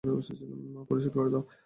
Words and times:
পরিশোধ 0.89 1.11
করে 1.15 1.29
দাও। 1.29 1.43